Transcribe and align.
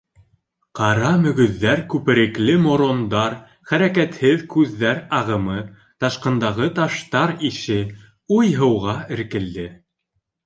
Ҡара 0.77 1.09
мөгөҙҙәр, 1.23 1.81
күперекле 1.93 2.55
морондар, 2.61 3.35
хәрәкәтһеҙ 3.71 4.41
күҙҙәр 4.55 5.01
ағымы, 5.19 5.59
ташҡындағы 6.05 6.69
таштар 6.79 7.35
ише, 7.51 7.77
уйһыуға 8.39 8.97
эркелде. 9.17 9.67